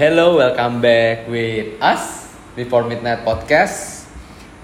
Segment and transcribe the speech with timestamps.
[0.00, 4.08] Hello, welcome back with us Before Midnight Podcast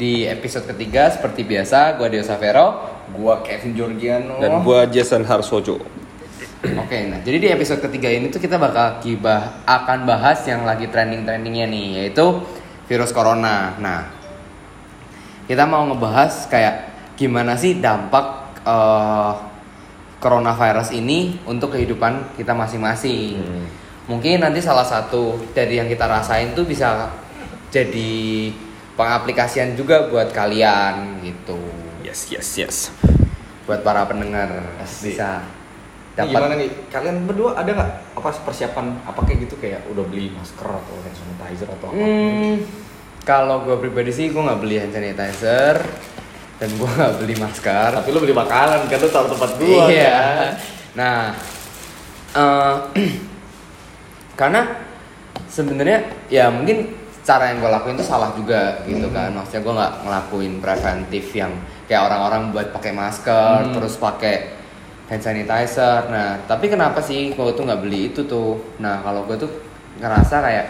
[0.00, 4.40] Di episode ketiga seperti biasa, gue Dio Savero Gua Kevin Georgiano.
[4.40, 5.76] Dan gua Jason Harsojo.
[6.64, 10.88] Oke, nah jadi di episode ketiga ini tuh kita bakal kibah akan bahas yang lagi
[10.88, 12.40] trending-trendingnya nih Yaitu
[12.88, 14.08] virus corona Nah,
[15.44, 16.74] kita mau ngebahas kayak
[17.20, 19.32] gimana sih dampak eh,
[20.16, 23.85] coronavirus ini untuk kehidupan kita masing-masing Hmm.
[24.06, 27.10] Mungkin nanti salah satu dari yang kita rasain tuh bisa
[27.68, 28.50] jadi
[28.94, 31.58] pengaplikasian juga buat kalian gitu
[32.00, 32.76] Yes, yes, yes.
[33.66, 34.46] buat para pendengar
[34.78, 35.12] Asik.
[35.12, 35.42] bisa
[36.16, 36.70] Ini gimana dapat nih?
[36.88, 41.12] Kalian berdua ada nggak apa persiapan apa kayak gitu kayak udah beli masker atau hand
[41.12, 41.98] sanitizer atau apa?
[41.98, 42.54] hmm,
[43.20, 45.82] kalau gue pribadi sih gue nggak beli hand sanitizer
[46.56, 49.84] dan gue nggak beli masker Tapi lu beli makanan kan lu tahu tempat gua.
[49.90, 50.50] iya kan?
[50.96, 51.20] nah
[52.32, 52.74] eh,
[54.36, 54.62] karena
[55.48, 56.92] sebenarnya ya mungkin
[57.26, 59.34] cara yang gue lakuin itu salah juga gitu kan.
[59.34, 61.52] Maksudnya gue nggak ngelakuin preventif yang
[61.90, 63.74] kayak orang-orang buat pakai masker Hmm.
[63.74, 64.54] terus pakai
[65.10, 66.06] hand sanitizer.
[66.06, 68.60] Nah tapi kenapa sih gue tuh nggak beli itu tuh?
[68.78, 69.50] Nah kalau gue tuh
[69.98, 70.66] ngerasa kayak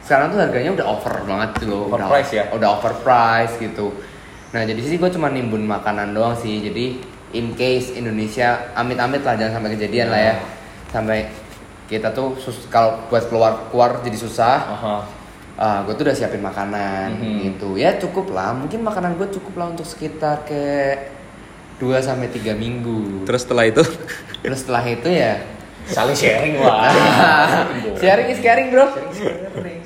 [0.00, 1.82] sekarang tuh harganya udah over banget tuh loh.
[1.92, 2.44] Udah, Overprice ya?
[2.50, 3.86] udah overprice gitu.
[4.56, 6.64] Nah jadi sih gue cuma nimbun makanan doang sih.
[6.64, 6.96] Jadi
[7.36, 10.34] in case Indonesia amit-amit lah jangan sampai kejadian lah ya.
[10.90, 11.28] Sampai
[11.90, 14.56] kita tuh sus- kalau buat keluar keluar jadi susah.
[14.70, 14.96] Aha.
[15.84, 17.36] gue tuh udah siapin makanan Mhm.
[17.44, 17.76] gitu.
[17.76, 18.56] Ya cukup lah.
[18.56, 21.12] Mungkin makanan gue cukup lah untuk sekitar kayak
[21.76, 23.28] 2 sampai tiga minggu.
[23.28, 23.84] Terus setelah itu?
[24.40, 25.36] Terus setelah itu ya
[25.88, 26.92] Saling sharing lah.
[28.00, 29.80] sharing is caring bro Sharing.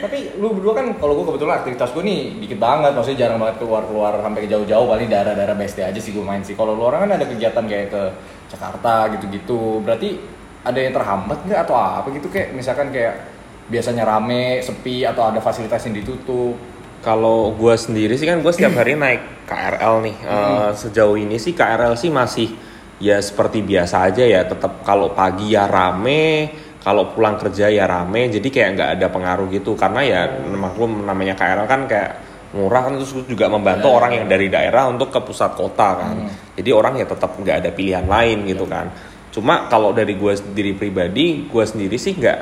[0.00, 3.56] Tapi lu berdua kan kalau gua kebetulan aktivitas gua nih dikit banget, maksudnya jarang banget
[3.60, 6.56] keluar-keluar sampai ke jauh-jauh paling daerah-daerah BSD aja sih gua main sih.
[6.56, 8.02] Kalau lu orang kan ada kegiatan kayak ke
[8.48, 9.84] Jakarta gitu-gitu.
[9.84, 10.16] Berarti
[10.64, 13.28] ada yang terhambat nggak atau apa gitu kayak misalkan kayak
[13.70, 16.56] biasanya rame, sepi atau ada fasilitas yang ditutup.
[17.00, 20.16] kalau gua sendiri sih kan gua setiap hari naik KRL nih.
[20.20, 22.52] Eh, sejauh ini sih KRL sih masih
[23.00, 24.44] ya seperti biasa aja ya.
[24.46, 26.52] Tetap kalau pagi ya rame,
[26.84, 28.28] kalau pulang kerja ya rame.
[28.28, 30.20] Jadi kayak nggak ada pengaruh gitu karena ya
[30.54, 32.10] maklum namanya KRL kan kayak
[32.50, 34.16] murah kan terus juga membantu Ya, orang ya.
[34.20, 36.14] yang dari daerah untuk ke pusat kota kan.
[36.26, 36.30] Hmm.
[36.58, 38.90] Jadi orang ya tetap nggak ada pilihan lain gitu kan.
[39.30, 42.38] Cuma kalau dari gue sendiri pribadi, gue sendiri sih nggak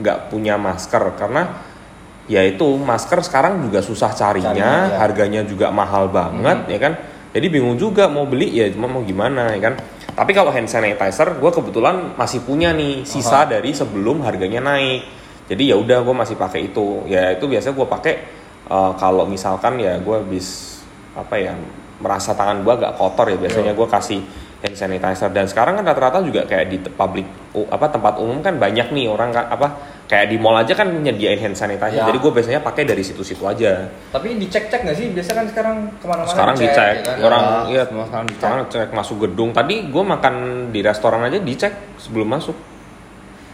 [0.00, 1.66] nggak punya masker karena
[2.30, 4.98] ya itu masker sekarang juga susah carinya, Carinya, ya.
[5.02, 6.92] harganya juga mahal banget ya kan.
[7.30, 9.74] Jadi bingung juga mau beli ya cuma mau gimana ya kan.
[10.10, 15.06] Tapi kalau hand sanitizer gue kebetulan masih punya nih sisa dari sebelum harganya naik.
[15.46, 17.06] Jadi ya udah gue masih pakai itu.
[17.06, 18.14] Ya itu biasa gue pakai
[18.66, 20.78] eh, kalau misalkan ya gue habis
[21.14, 21.54] apa ya
[22.00, 24.20] merasa tangan gue agak kotor ya biasanya gue kasih
[24.60, 27.26] hand sanitizer dan sekarang kan rata-rata juga kayak di public
[27.72, 29.68] apa tempat umum kan banyak nih orang kan apa
[30.10, 32.02] kayak di mall aja kan nyediain hand sanitizer Ya.
[32.04, 35.08] jadi gue biasanya pakai dari situ-situ aja Tapi dicek-cek nggak sih?
[35.08, 37.16] Biasa kan sekarang ke mana-mana sekarang dicek ya kan?
[37.22, 38.40] orang Ya, iya semua sekarang dicek.
[38.42, 40.34] sekarang cek masuk gedung tadi gue makan
[40.68, 42.56] di restoran aja dicek sebelum masuk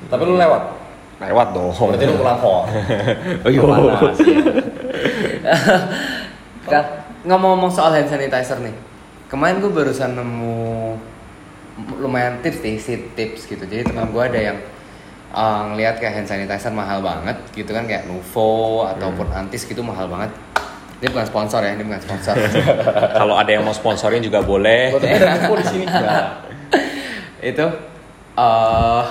[0.06, 0.62] Tapi lu lewat.
[1.19, 2.61] lewat dong Berarti lu pulang hall.
[3.44, 3.61] oh, iya.
[6.67, 6.83] Kan,
[7.23, 8.73] ngomong-ngomong soal hand sanitizer nih
[9.27, 10.94] kemarin gue barusan nemu
[11.97, 12.78] lumayan tips sih
[13.12, 14.56] tips gitu jadi teman gue ada yang
[15.37, 20.09] uh, ngeliat kayak hand sanitizer mahal banget gitu kan kayak Nuvo ataupun Antis gitu mahal
[20.09, 20.33] banget.
[20.97, 22.35] Ini bukan sponsor ya ini bukan sponsor.
[23.21, 24.97] Kalau ada yang mau sponsorin juga boleh.
[24.97, 25.85] Ada di sini.
[27.53, 27.67] Itu
[28.37, 29.05] eh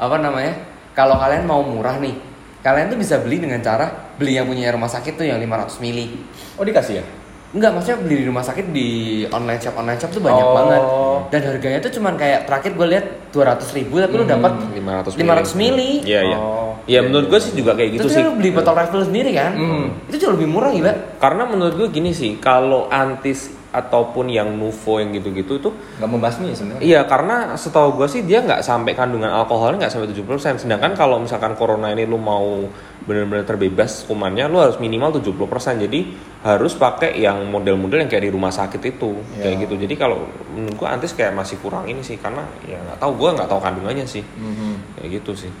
[0.00, 0.54] apa namanya?
[0.98, 2.18] Kalau kalian mau murah nih
[2.60, 3.88] kalian tuh bisa beli dengan cara
[4.20, 6.26] beli yang punya rumah sakit tuh yang 500 mili.
[6.58, 7.04] Oh dikasih ya?
[7.50, 8.88] Enggak, maksudnya beli di rumah sakit di
[9.26, 10.54] online shop online shop tuh banyak Oh.
[10.54, 10.82] banget.
[11.30, 15.58] Dan harganya tuh cuman kayak terakhir gue lihat 200 ribu tapi lu dapat 500 500
[15.58, 15.98] mili.
[16.06, 16.38] Iya iya.
[16.38, 18.22] Oh, iya, menurut gue sih juga kayak gitu sih.
[18.22, 19.52] lu beli botol refill sendiri kan?
[19.58, 19.86] Hmm.
[20.06, 20.94] Itu jauh lebih murah gila.
[21.18, 26.50] Karena menurut gue gini sih, kalau antis ataupun yang Nuvo yang gitu-gitu itu Nggak membasmi
[26.50, 26.82] ya sebenarnya?
[26.82, 31.16] Iya karena setahu gue sih dia nggak sampai kandungan alkoholnya nggak sampai 70% Sedangkan kalau
[31.16, 32.66] misalkan corona ini lu mau
[33.00, 35.38] benar-benar terbebas kumannya lu harus minimal 70%
[35.80, 36.00] Jadi
[36.40, 39.40] harus pakai yang model-model yang kayak di rumah sakit itu Iya.
[39.40, 40.18] kayak gitu Jadi kalau
[40.50, 43.60] menurut gue antis kayak masih kurang ini sih karena ya nggak tahu gue nggak tahu
[43.60, 44.98] kandungannya sih Mhm.
[44.98, 45.52] kayak gitu sih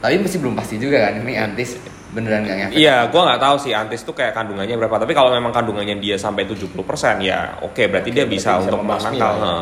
[0.00, 1.80] Tapi masih belum pasti juga kan ini antis
[2.12, 2.76] beneran nggak ngefek.
[2.80, 4.96] Iya, gue nggak tahu sih antis tuh kayak kandungannya berapa.
[5.02, 6.72] Tapi kalau memang kandungannya dia sampai 70%
[7.20, 9.54] ya oke berarti dia berarti bisa, bisa untuk menangkal, ya.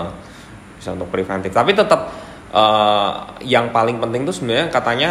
[0.79, 1.51] bisa untuk preventif.
[1.51, 2.01] Tapi tetap
[2.55, 3.11] eh,
[3.51, 5.11] yang paling penting tuh sebenarnya katanya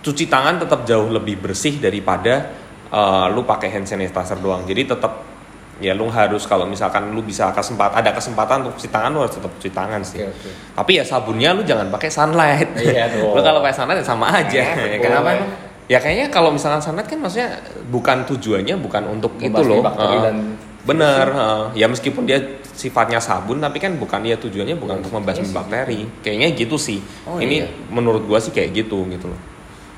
[0.00, 2.52] cuci tangan tetap jauh lebih bersih daripada
[2.88, 4.64] eh, lu pakai hand sanitizer doang.
[4.64, 5.35] Jadi tetap
[5.78, 9.34] ya lu harus kalau misalkan lu bisa kesempatan ada kesempatan untuk cuci tangan lu harus
[9.34, 10.50] tetap cuci tangan sih Oke, oke.
[10.74, 13.36] tapi ya sabunnya lu jangan pakai sunlight Iya, dong.
[13.36, 15.50] lu kalau pakai sunlight ya sama aja Eh, Ya, kenapa emang?
[15.86, 20.20] ya kayaknya kalau misalkan sunlight kan maksudnya bukan tujuannya bukan untuk itu loh Heeh.
[20.22, 20.36] dan
[20.82, 21.62] bener heeh.
[21.76, 26.54] ya meskipun dia sifatnya sabun tapi kan bukan ya tujuannya bukan untuk membasmi bakteri kayaknya
[26.54, 27.68] gitu sih Oh, ini iya.
[27.88, 29.40] menurut gua sih kayak gitu gitu loh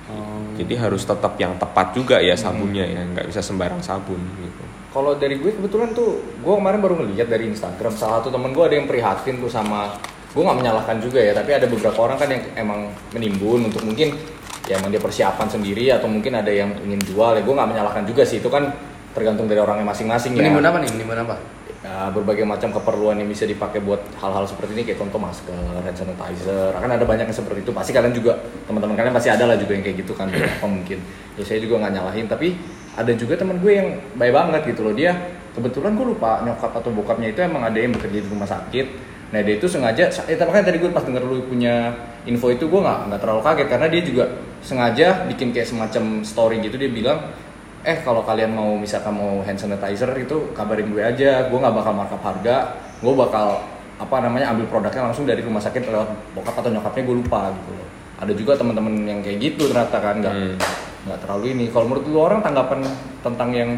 [0.08, 0.56] Oh.
[0.56, 5.12] jadi harus tetap yang tepat juga ya sabunnya ya nggak bisa sembarang sabun gitu Kalau
[5.20, 8.72] dari gue kebetulan tuh, gue kemarin baru ngeliat dari Instagram salah satu temen gue ada
[8.72, 9.92] yang prihatin tuh sama,
[10.32, 14.16] gue nggak menyalahkan juga ya, tapi ada beberapa orang kan yang emang menimbun untuk mungkin
[14.64, 18.04] ya emang dia persiapan sendiri atau mungkin ada yang ingin jual ya gue nggak menyalahkan
[18.08, 18.72] juga sih itu kan
[19.12, 20.44] tergantung dari orangnya masing-masing ya.
[20.44, 20.90] Menimbun apa nih?
[20.96, 21.34] Menimbun apa?
[21.88, 25.96] Ya, berbagai macam keperluan yang bisa dipakai buat hal-hal seperti ini kayak contoh masker, hand
[25.96, 27.72] sanitizer, akan ada banyak yang seperti itu.
[27.72, 28.36] Pasti kalian juga
[28.68, 31.00] teman-teman kalian pasti ada lah juga yang kayak gitu kan, apa mungkin.
[31.40, 32.60] Ya saya juga nggak nyalahin, tapi
[32.92, 33.88] ada juga teman gue yang
[34.20, 35.16] baik banget gitu loh dia.
[35.56, 38.86] Kebetulan gue lupa nyokap atau bokapnya itu emang ada yang bekerja di rumah sakit.
[39.32, 41.96] Nah dia itu sengaja, eh, makanya tadi gue pas denger lu punya
[42.28, 44.24] info itu gue nggak nggak terlalu kaget karena dia juga
[44.60, 47.32] sengaja bikin kayak semacam story gitu dia bilang
[47.82, 51.46] eh kalau kalian mau misalkan mau hand sanitizer itu kabarin gue aja.
[51.46, 52.56] Gue nggak bakal markup harga.
[52.98, 53.62] Gue bakal
[53.98, 57.70] apa namanya ambil produknya langsung dari rumah sakit lewat bokap atau nyokapnya gue lupa gitu
[57.74, 57.88] loh.
[58.18, 60.56] Ada juga teman-teman yang kayak gitu ternyata kan nggak Hmm.
[61.06, 61.64] nggak terlalu ini.
[61.70, 62.82] Kalau menurut lu orang tanggapan
[63.22, 63.70] tentang yang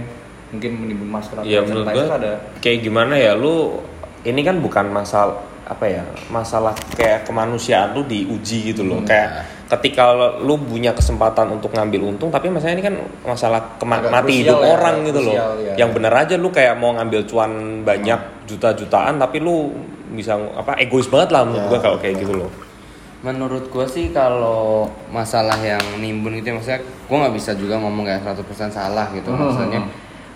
[0.51, 2.33] mungkin menimbun masker atau ya sanitizer gua ada?
[2.59, 3.33] kayak gimana ya?
[3.37, 3.85] Lu
[4.25, 5.37] ini kan bukan masalah
[5.71, 9.07] apa ya masalah kayak kemanusiaan lu diuji gitu loh Hmm.
[9.07, 9.29] kayak
[9.71, 14.27] ketika lu punya kesempatan untuk ngambil untung tapi masalah ini kan masalah kema- Agak mati
[14.35, 15.75] krusial hidup ya, orang gitu loh ya.
[15.79, 19.71] yang bener aja lu kayak mau ngambil cuan banyak juta-jutaan tapi lu
[20.11, 22.51] bisa apa egois banget lah menurut Ya, gua kalau kayak gitu loh
[23.21, 28.27] Menurut gua sih kalau masalah yang nimbun itu maksudnya gua nggak bisa juga ngomong kayak
[28.27, 29.39] 100% salah gitu Hmm.
[29.45, 29.81] maksudnya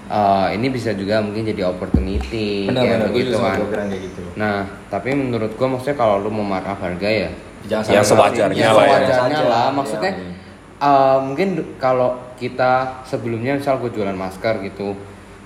[0.07, 3.57] eh, ini bisa juga mungkin jadi opportunity benar-benar kayak gue begitu juga kan.
[3.87, 4.59] kayak gitu Nah,
[4.89, 7.31] tapi menurut gua maksudnya kalau lu mau markup harga ya
[7.65, 8.91] jangan Ya, sewajarnya ya lah ya.
[8.99, 9.49] sewajarnya Saja.
[9.49, 10.33] lah maksudnya Iya.
[10.81, 11.49] eh, mungkin
[11.79, 12.73] kalau kita
[13.03, 14.93] sebelumnya misal gue jualan masker gitu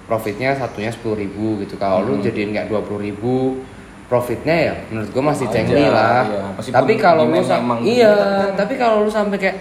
[0.05, 2.25] profitnya satunya sepuluh ribu gitu kalau lu Hmm.
[2.25, 3.61] jadiin kayak dua puluh ribu
[4.09, 6.73] profitnya ya menurut gue masih cengli lah iya.
[6.73, 7.37] Tapi kalau lu
[7.85, 9.57] iya kan- tapi kalau lu sampai kayak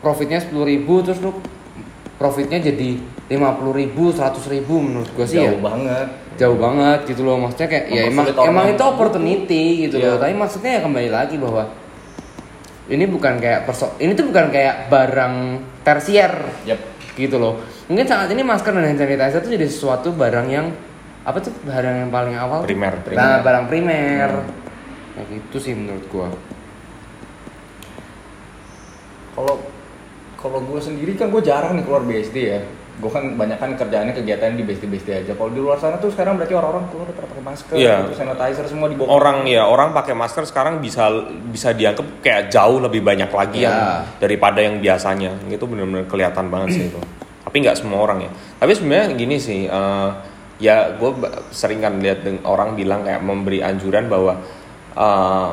[0.00, 1.32] profitnya sepuluh ribu terus lu
[2.14, 6.98] profitnya jadi lima puluh ribu seratus ribu menurut gue sih jauh ya banget jauh banget
[7.08, 10.06] gitu loh maksudnya kayak ya emang emang itu opportunity gitu Iya.
[10.12, 11.62] loh tapi maksudnya ya kembali lagi bahwa
[12.84, 15.34] ini bukan kayak perso ini tuh bukan kayak barang
[15.80, 16.32] tersier
[16.68, 16.80] Yap.
[17.16, 20.68] gitu loh mungkin saat ini masker dan hand sanitizer tuh jadi sesuatu barang yang
[21.24, 22.68] apa tuh barang yang paling awal tuh?
[22.68, 23.40] Primer, nah primer.
[23.40, 24.30] barang primer
[25.16, 26.28] kayak gitu sih menurut gua
[29.34, 29.54] kalau
[30.36, 32.60] kalau gue sendiri kan gue jarang nih keluar BSD ya
[32.94, 35.32] gue kan banyak kan kerjaannya kegiatan di BSD aja.
[35.34, 38.06] Kalau di luar sana tuh sekarang berarti orang-orang keluar udah pakai masker Iya.
[38.06, 41.10] terus sanitizer semua dibawa orang ya orang pakai masker sekarang bisa
[41.50, 43.70] bisa dianggap kayak jauh lebih banyak lagi Iya.
[43.70, 43.86] ya
[44.22, 45.34] daripada yang biasanya.
[45.50, 47.00] Itu benar-benar kelihatan banget sih itu.
[47.42, 48.30] Tapi nggak semua orang ya.
[48.56, 50.10] Tapi sebenarnya gini sih eh,
[50.62, 51.10] ya gue
[51.50, 54.38] sering kan lihat orang bilang kayak memberi anjuran bahwa
[54.94, 55.48] eh,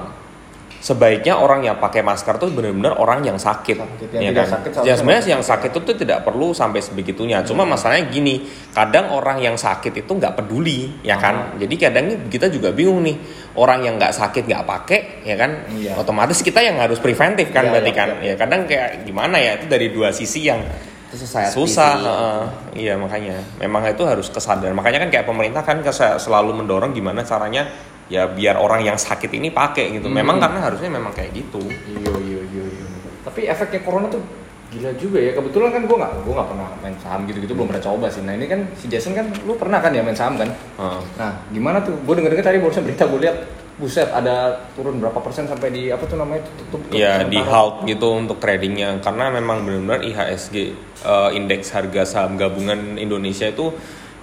[0.81, 4.53] sebaiknya orang yang pakai masker tuh benar-benar orang yang sakit, Sakit, yang ya tidak kan?
[4.57, 7.45] sakit ya sebenarnya yang sakit itu tuh tidak perlu sampai sebegitunya.
[7.45, 8.41] Cuma masalahnya gini,
[8.73, 11.53] kadang orang yang sakit itu nggak peduli, ya kan?
[11.61, 13.13] Jadi kadang kita juga bingung nih,
[13.61, 15.69] orang yang nggak sakit nggak pakai, ya kan?
[15.69, 15.93] Iya.
[16.01, 18.09] Otomatis kita yang harus preventif kan, Iya, berarti iya, kan?
[18.17, 18.33] iya.
[18.33, 20.65] Ya kadang kayak gimana ya itu dari dua sisi yang
[21.11, 22.07] susah sih.
[22.07, 22.41] heeh.
[22.87, 25.83] iya makanya memang itu harus kesadaran makanya kan kayak pemerintah kan
[26.15, 27.67] selalu mendorong gimana caranya
[28.11, 30.43] ya biar orang yang sakit ini pakai gitu memang Hmm.
[30.43, 32.63] karena harusnya memang kayak gitu Iya iya iya.
[32.67, 32.87] iya.
[33.23, 34.19] Tapi efeknya corona tuh
[34.67, 35.31] gila juga ya.
[35.31, 38.19] Kebetulan kan gue nggak gue nggak pernah main saham gitu-gitu belum pernah coba sih.
[38.21, 40.49] Nah ini kan si Jason kan lu pernah kan ya main saham kan?
[40.51, 41.01] Heeh.
[41.15, 41.95] Nah gimana tuh?
[42.03, 43.37] Gue denger denger tadi barusan berita gue lihat
[43.73, 44.35] buset ada
[44.75, 48.37] turun berapa persen sampai di apa tuh namanya tutup tutup ya di halt gitu untuk
[48.37, 50.55] tradingnya karena memang benar-benar IHSG
[51.01, 53.73] eh, indeks harga saham gabungan Indonesia itu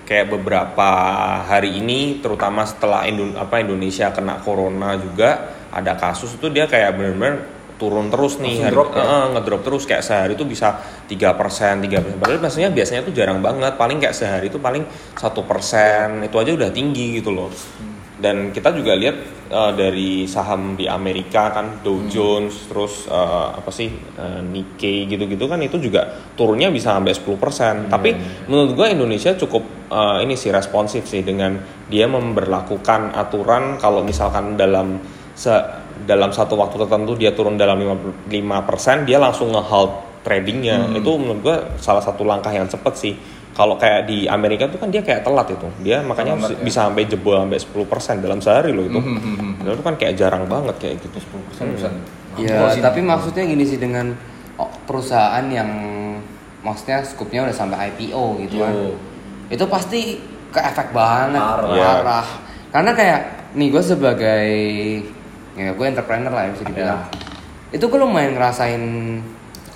[0.08, 0.90] kayak beberapa
[1.44, 6.96] hari ini terutama setelah Indo- apa Indonesia kena corona juga ada kasus itu dia kayak
[6.96, 7.44] benar-benar
[7.76, 8.64] turun terus nih.
[8.64, 9.04] Langsung drop ya?
[9.04, 12.16] Eh, ngedrop terus kayak sehari itu bisa tiga persen tiga persen.
[12.16, 13.76] Padahal biasanya biasanya tuh jarang banget.
[13.76, 16.24] Paling kayak sehari itu paling satu persen.
[16.24, 17.52] Itu aja udah tinggi gitu loh
[18.18, 19.16] dan kita juga lihat
[19.48, 25.46] eh, dari saham di Amerika kan Dow Jones terus eh, apa sih eh, Nikkei gitu-gitu
[25.46, 28.10] kan itu juga turunnya bisa sampai 10% tapi
[28.50, 31.56] menurut gue Indonesia cukup eh, ini sih responsif sih dengan
[31.86, 34.98] dia memberlakukan aturan kalau misalkan dalam
[35.38, 40.86] se- dalam satu waktu tertentu dia turun dalam 5%, 5% dia langsung nge-halt tradingnya.
[40.94, 43.14] Itu menurut gue salah satu langkah yang cepet sih
[43.58, 45.66] Kalau kayak di Amerika tuh kan dia kayak telat itu.
[45.82, 46.62] Dia makanya ya.
[46.62, 49.00] bisa sampai jebol sampai 10% dalam sehari loh itu.
[49.02, 49.52] Mhm, mhm, mhm.
[49.66, 51.18] Dan itu kan kayak jarang banget kayak gitu.
[51.18, 51.90] 10% bisa.
[52.38, 52.78] Ya, sih.
[52.78, 54.14] tapi maksudnya gini sih dengan
[54.62, 55.66] oh, perusahaan yang
[56.62, 58.70] maksudnya skupnya udah sampai IPO gitu kan.
[58.70, 58.94] Yo.
[59.50, 60.22] Itu pasti
[60.54, 61.98] ke efek banget, Parah.
[61.98, 62.28] parah.
[62.70, 63.20] Karena kayak
[63.58, 64.46] nih gue sebagai
[65.58, 67.02] ya gue entrepreneur lah ya bisa dibilang.
[67.74, 68.82] Itu gue lumayan ngerasain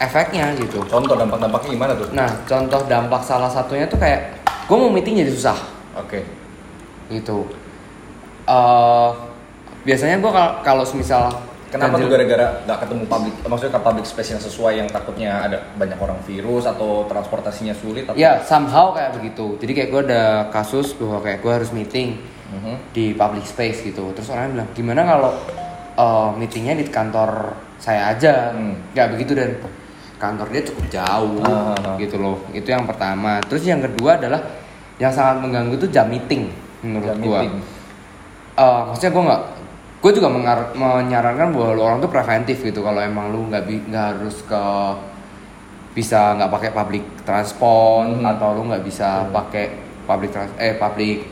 [0.03, 0.83] efeknya gitu.
[0.91, 2.11] Contoh dampak-dampaknya gimana tuh?
[2.11, 5.59] Nah, contoh dampak salah satunya tuh kayak gue mau meeting jadi susah
[5.99, 6.27] Oke.
[7.09, 7.47] gitu.
[8.43, 9.11] eh
[9.87, 10.33] biasanya gue
[10.67, 11.31] kalau semisal
[11.73, 15.57] Kenapa tuh gara-gara nggak ketemu public, maksudnya ke public space yang sesuai yang takutnya ada
[15.73, 18.13] banyak orang virus atau transportasinya sulit atau?
[18.13, 19.57] Ya, somehow kayak begitu.
[19.57, 22.21] Jadi kayak gue ada kasus bahwa kayak gue harus meeting
[22.53, 22.93] Mhm.
[22.93, 24.13] di public space gitu.
[24.13, 25.33] Terus orang bilang, gimana kalau
[25.97, 28.53] uh, meetingnya di kantor saya aja?
[28.53, 28.77] Hmm.
[28.93, 29.57] Nggak begitu dan
[30.23, 31.99] kantor dia cukup jauh ah, ah.
[31.99, 32.39] gitu loh.
[32.55, 33.43] Itu yang pertama.
[33.43, 34.39] Terus yang kedua adalah
[34.97, 36.47] yang sangat mengganggu itu jam meeting
[36.81, 37.39] menurut Jam gue.
[37.43, 37.55] meeting.
[38.55, 39.43] Uh, maksudnya gue nggak
[39.99, 44.07] gue juga mengar- menyarankan bahwa orang tuh preventif gitu kalau emang lu nggak bi- nggak
[44.15, 44.63] harus ke
[45.93, 48.25] bisa nggak pakai public transport Mhm.
[48.25, 49.67] atau lu nggak bisa pakai
[50.03, 51.23] public trans eh public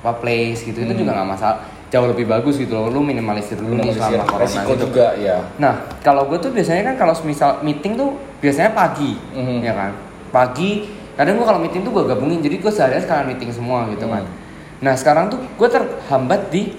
[0.00, 1.00] apa place gitu itu Hmm.
[1.00, 1.58] juga nggak masalah
[1.90, 5.42] jauh lebih bagus gitu loh lu minimalisir dulu nih selama corona resiko gitu juga ya.
[5.56, 9.58] nah kalau gue tuh biasanya kan kalau misal meeting tuh biasanya pagi Mhm.
[9.60, 9.90] ya kan
[10.30, 14.06] pagi kadang gue kalau meeting tuh gue gabungin jadi gue seharian sekalian meeting semua gitu
[14.06, 14.34] kan Hmm.
[14.80, 16.78] nah sekarang tuh gue terhambat di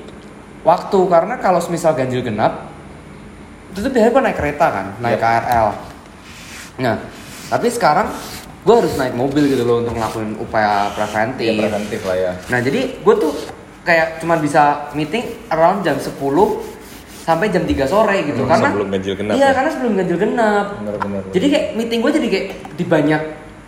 [0.61, 2.71] waktu karena kalau misal ganjil genap
[3.69, 5.21] itu tuh biasanya gue naik kereta kan naik Yep.
[5.21, 5.67] KRL
[6.79, 6.95] nah
[7.47, 8.07] tapi sekarang
[8.61, 12.31] gue harus naik mobil gitu loh untuk ngelakuin upaya preventif Iya preventif lah ya.
[12.47, 13.33] Nah jadi gue tuh
[13.81, 14.61] kayak cuma bisa
[14.91, 16.13] meeting around jam 10
[17.19, 19.49] sampai jam 3 sore gitu Hmm, karena sebelum ganjil genap Iya ya?
[19.51, 20.65] karena sebelum ganjil genap.
[20.75, 21.21] Bener-bener.
[21.29, 23.21] Jadi kayak meeting gue jadi kayak di banyak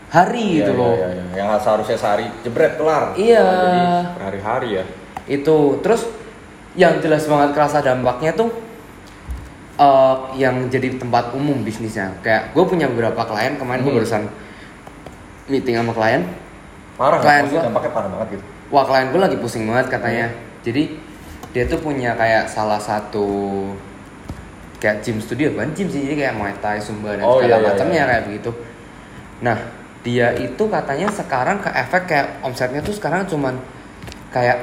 [0.10, 0.94] hari Iya, gitu iya, loh.
[0.96, 1.24] iya, iya.
[1.36, 3.04] Yang seharusnya sehari jebret kelar.
[3.16, 3.46] Iya.
[3.46, 3.82] Jadi
[4.20, 4.84] Hari-hari ya.
[5.28, 6.06] Itu terus
[6.74, 8.50] yang jelas banget kerasa dampaknya tuh
[9.76, 12.14] eh, yang jadi tempat umum bisnisnya.
[12.20, 14.00] Kayak gue punya beberapa klien kemarin gue Hmm.
[14.00, 14.24] barusan
[15.48, 16.24] meeting sama klien.
[16.94, 18.46] parah Klien gua- dampaknya parah banget gitu.
[18.74, 20.34] Wah klien gue lagi pusing banget katanya.
[20.34, 20.66] Iya.
[20.66, 20.84] Jadi
[21.54, 23.30] dia tuh punya kayak salah satu
[24.82, 27.58] kayak gym studio bukan gym sih jadi kayak muay thai zumba dan Oh, segala iya,
[27.62, 28.10] iya, macamnya iya.
[28.10, 28.52] kayak begitu.
[29.46, 29.58] Nah
[30.04, 33.56] dia itu katanya sekarang ke efek kayak omsetnya tuh sekarang cuman
[34.34, 34.58] kayak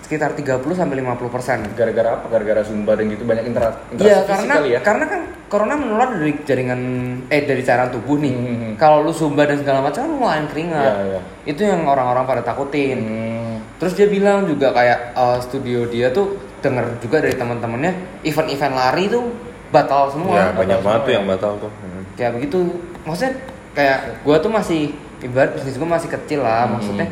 [0.00, 1.58] sekitar 30 sampai 50 persen.
[1.74, 2.26] Gara-gara apa?
[2.30, 4.80] Gara-gara zumba dan gitu banyak intera interaksi Iya fisik karena kali ya.
[4.80, 6.80] karena kan corona menular dari jaringan
[7.26, 8.30] eh dari cairan tubuh nih.
[8.30, 8.72] Hmm, hmm, hmm.
[8.78, 10.92] Kalau lu zumba dan segala macam kan ngeluarin keringat.
[10.94, 11.20] Iya, iya.
[11.42, 12.98] Itu yang orang-orang pada takutin.
[13.02, 13.54] Hmm.
[13.82, 19.10] Terus dia bilang juga kayak uh, studio dia tuh denger juga dari teman-temannya event-event lari
[19.10, 19.26] tuh
[19.74, 20.38] batal semua.
[20.38, 21.16] Ya banyak banget tuh ya.
[21.18, 21.70] yang batal tuh.
[21.82, 22.02] Hmm.
[22.14, 22.58] Kayak begitu.
[23.02, 23.32] Maksudnya
[23.74, 24.94] kayak gua tuh masih
[25.26, 26.78] ibarat bisnis gua masih kecil lah Hmm.
[26.78, 27.10] maksudnya.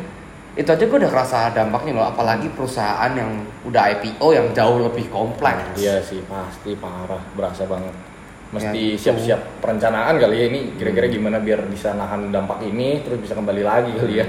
[0.55, 5.11] Itu aja gua udah kerasa dampaknya loh apalagi perusahaan yang udah IPO yang jauh lebih
[5.11, 5.75] kompleks.
[5.75, 8.08] Iya sih pasti parah, berasa banget.
[8.49, 9.01] Mesti Ya, itu.
[9.05, 13.61] siap-siap perencanaan kali ya ini kira-kira gimana biar bisa nahan dampak ini terus bisa kembali
[13.61, 14.25] lagi kali ya.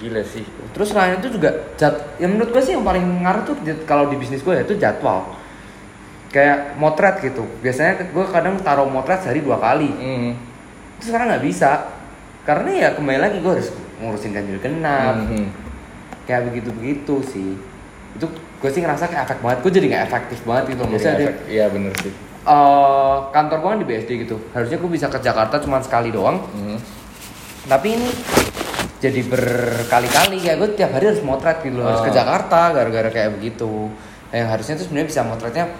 [0.00, 0.42] Gila sih.
[0.72, 3.54] Terus lain itu juga jad, yang menurut gue sih yang paling ngaruh tuh
[3.84, 5.36] kalau di bisnis gue ya itu jadwal.
[6.32, 7.44] Kayak motret gitu.
[7.60, 9.92] Biasanya gue kadang taruh motret sehari dua kali.
[9.92, 10.32] Hmm.
[10.96, 11.92] Terus sekarang nggak bisa.
[12.42, 13.68] Karena ya kembali lagi gue harus
[14.00, 15.28] ngurusin ganjil genap.
[15.28, 15.52] Hmm.
[16.24, 17.52] Kayak begitu-begitu sih.
[18.16, 19.58] Itu gue sih ngerasa kayak efek banget.
[19.60, 20.82] Gue jadi nggak efektif banget gitu.
[20.88, 22.12] Maksudnya efek- Iya bener sih.
[22.44, 24.36] Eh, kantor gue kan di BSD gitu.
[24.50, 26.42] Harusnya gue bisa ke Jakarta cuma sekali doang.
[26.52, 26.78] Hmm.
[27.62, 28.10] tapi ini
[28.98, 32.16] jadi berkali-kali kayak gue tiap hari harus motret gitu loh harus ke Ah.
[32.18, 33.86] Jakarta gara-gara kayak begitu
[34.30, 35.70] yang harusnya tuh sebenarnya bisa motretnya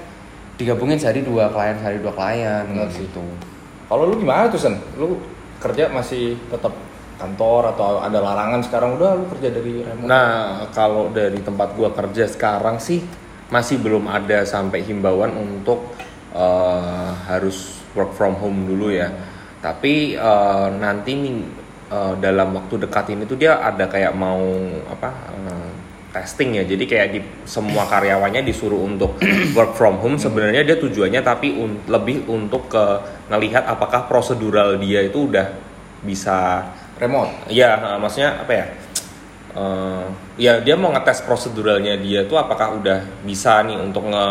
[0.55, 3.23] digabungin sehari dua klien sehari dua klien Benar gitu.
[3.91, 4.79] Kalau lu gimana tuh Sen?
[4.95, 5.19] Lu
[5.59, 6.71] kerja masih tetap
[7.19, 10.07] kantor atau ada larangan sekarang udah lu kerja dari remote?
[10.07, 13.03] Nah, kalau dari tempat gua kerja sekarang sih
[13.51, 15.83] masih belum ada sampai himbauan untuk
[16.33, 19.09] eh, harus work from home dulu ya.
[19.63, 21.37] Tapi eh, nanti nih
[21.93, 24.43] eh, dalam waktu dekat ini tuh dia ada kayak mau
[24.91, 25.71] apa eh,
[26.13, 26.65] testing ya.
[26.69, 29.17] Jadi kayak di semua karyawannya disuruh untuk
[29.57, 30.17] work from home.
[30.21, 32.85] Sebenarnya dia tujuannya tapi un- lebih untuk ke
[33.33, 35.49] ngelihat apakah prosedural dia itu udah
[36.05, 36.67] bisa
[36.99, 37.31] remote.
[37.49, 38.67] Iya, eh, maksudnya apa ya?
[39.53, 40.05] Eh,
[40.41, 44.29] ya dia mau ngetes proseduralnya dia tuh apakah udah bisa nih untuk nge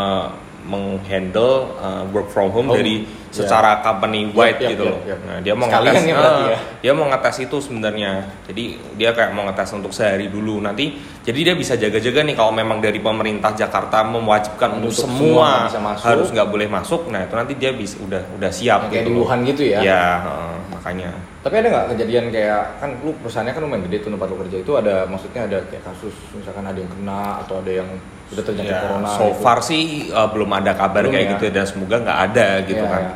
[0.64, 3.30] menghandle uh, work from home Oh, dari iya.
[3.30, 5.00] secara company wide Yap, yap, gitu loh.
[5.02, 5.20] yap, yap.
[5.24, 6.60] Nah, dia mau Sekalian ngetes ya eh, ya.
[6.80, 8.12] dia mau ngetes itu sebenarnya.
[8.46, 8.64] Jadi
[8.96, 10.86] dia kayak mau ngetes untuk sehari dulu nanti.
[11.22, 15.94] Jadi dia bisa jaga-jaga nih kalau memang dari pemerintah Jakarta mewajibkan untuk, Untuk semua semua,
[15.94, 16.06] masuk.
[16.06, 17.02] harus nggak boleh masuk.
[17.08, 19.10] Nah itu nanti dia bisa udah udah siap Kayak gitu.
[19.10, 19.18] di.
[19.22, 19.80] Wuhan gitu ya?
[19.82, 21.10] Iya, heeh, makanya.
[21.42, 24.58] Tapi ada nggak kejadian kayak kan lu perusahaannya kan lumayan gede tuh tempat lu kerja
[24.60, 27.90] itu ada maksudnya ada kayak kasus misalkan ada yang kena atau ada yang
[28.32, 29.40] udah terjangkit Ya, corona so gitu.
[29.40, 31.32] far sih uh, belum ada kabar Belum kayak ya?
[31.36, 33.04] gitu dan semoga nggak ada gitu Iya, kan.
[33.04, 33.14] iya.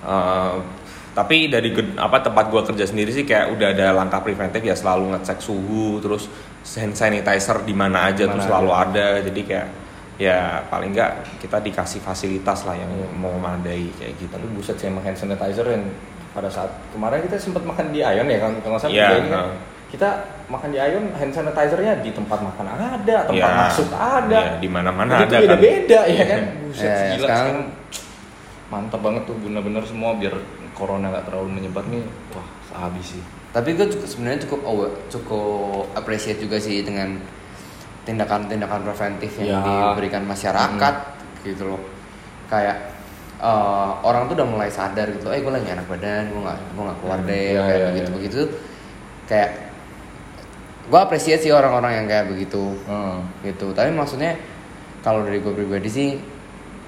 [0.00, 0.54] Uh,
[1.10, 5.12] tapi dari apa tempat gua kerja sendiri sih kayak udah ada langkah preventif ya selalu
[5.12, 6.30] ngecek suhu terus
[6.70, 8.82] hand sanitizer di mana aja tuh Mana selalu aja.
[8.84, 9.66] ada jadi kayak
[10.16, 13.08] ya paling nggak kita dikasih fasilitas lah yang Iya.
[13.14, 14.30] mau memadai kayak gitu.
[14.30, 15.82] Tapi buset sih hand sanitizer yang
[16.30, 19.46] pada saat kemarin kita sempat makan di Ion ya kan kalau Iya, kita ini kan.
[19.88, 20.08] Kita
[20.46, 24.68] makan di Ion hand sanitizernya di tempat makan ada tempat Ya, masuk ada ya, di
[24.68, 25.40] mana-mana Itu ada kan.
[25.44, 26.24] beda-beda ya Iya.
[26.26, 27.58] kan buset Ya, gila sekarang- sekarang
[28.68, 30.36] mantap banget tuh bener-bener semua biar
[30.72, 35.88] corona nggak terlalu menyebar nih wah sehabis sih Tapi gue juga sebenarnya cukup aware, cukup
[35.94, 37.16] appreciate juga sih dengan
[38.04, 39.60] tindakan-tindakan preventif yang Ya.
[39.64, 40.94] diberikan masyarakat
[41.42, 41.80] gitu loh.
[42.46, 42.92] Kayak
[43.38, 46.82] eh, orang tuh udah mulai sadar gitu, eh gue lagi enak badan, gue nggak gue
[46.82, 48.14] nggak keluar Hmm, deh, ya, kayak ya, begitu ya.
[48.14, 48.40] begitu.
[49.24, 49.50] Kayak
[50.88, 53.20] gue appreciate sih orang-orang yang kayak begitu Hmm.
[53.40, 53.70] gitu.
[53.70, 54.34] Tapi maksudnya
[55.00, 56.08] kalau dari gue pribadi sih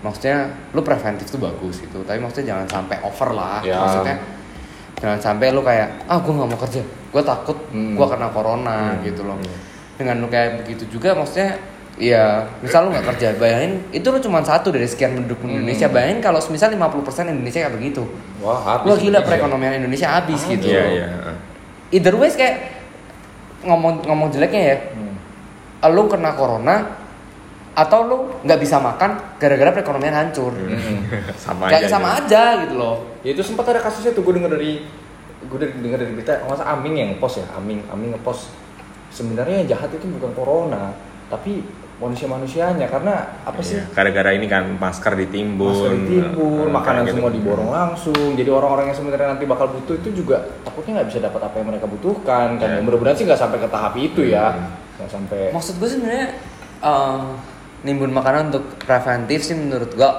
[0.01, 3.77] maksudnya lu preventif tuh bagus gitu tapi maksudnya jangan sampai over lah Ya.
[3.77, 4.17] maksudnya
[4.97, 7.93] jangan sampai lu kayak ah gue nggak mau kerja gue takut Hmm.
[7.95, 9.05] gue kena corona Hmm.
[9.05, 9.61] gitu loh Hmm.
[9.95, 11.61] dengan lu kayak begitu juga maksudnya
[11.95, 15.61] ya misal lu nggak kerja bayangin itu lu cuma satu dari sekian penduduk Hmm.
[15.61, 16.97] Indonesia bayangin kalau misal 50%
[17.29, 18.03] Indonesia kayak begitu
[18.41, 19.29] wah habis Wah gila Indonesia.
[19.29, 20.53] perekonomian Indonesia habis Habis.
[20.57, 21.07] gitu Iya, iya.
[21.93, 22.80] either ways kayak
[23.63, 25.15] ngomong ngomong jeleknya ya Hmm.
[25.89, 26.97] lu kena corona
[27.71, 31.07] atau lu nggak bisa makan gara-gara perekonomian hancur Hmm.
[31.39, 31.91] sama kayak aja.
[31.91, 32.17] sama ya.
[32.19, 34.85] aja gitu loh Ya itu sempat ada kasusnya tuh gue denger dari
[35.43, 38.53] gue denger dari berita masa Aming yang post ya Aming Aming ngepost
[39.09, 40.93] sebenarnya yang jahat itu bukan corona
[41.27, 41.65] tapi
[42.01, 43.15] manusia manusianya karena
[43.45, 47.37] apa sih Iya, gara-gara ini kan masker ditimbun, masker ditimbun, eh, makanan kayak semua gitu.
[47.39, 48.29] diborong langsung.
[48.35, 51.69] Jadi orang-orang yang sebenarnya nanti bakal butuh itu juga takutnya nggak bisa dapat apa yang
[51.69, 52.49] mereka butuhkan.
[52.57, 52.81] Kan Iya.
[52.81, 54.73] mudah-mudahan sih nggak sampai ke tahap itu ya, Hmm.
[54.97, 55.43] nggak sampai.
[55.51, 56.27] maksud gue sebenarnya
[56.81, 57.21] eh,
[57.83, 60.11] nimbun makanan untuk preventif sih menurut gue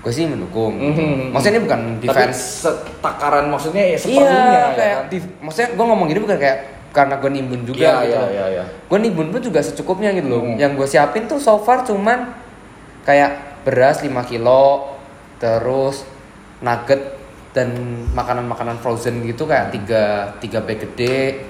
[0.00, 1.30] gue sih mendukung Mhm.
[1.30, 5.04] maksudnya ini bukan Tapi defense setakaran maksudnya ya seperlunya iya ya kayak kan?
[5.08, 6.58] di- maksudnya gue ngomong gini bukan kayak
[6.92, 8.28] karena gue nimbun juga Iya, gitu loh.
[8.28, 8.64] iya, iya.
[8.68, 10.56] gue nimbun pun juga secukupnya gitu loh Hmm.
[10.56, 12.36] yang gue siapin tuh so far cuman
[13.02, 14.92] kayak beras 5 kilo
[15.36, 16.04] terus
[16.60, 17.16] nugget
[17.52, 17.72] dan
[18.12, 20.02] makanan-makanan frozen gitu kayak tiga
[20.38, 21.42] tiga bag gede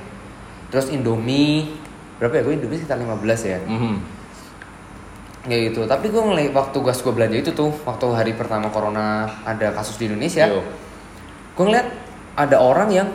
[0.69, 1.75] terus indomie
[2.17, 3.95] berapa ya gue indomie sekitar 15 ya Mhm.
[5.45, 9.27] ya gitu tapi gue ngeliat waktu gue gue belanja itu tuh waktu hari pertama corona
[9.43, 10.63] ada kasus di Indonesia Yo.
[11.53, 11.89] gue ngeliat
[12.35, 13.09] ada orang yang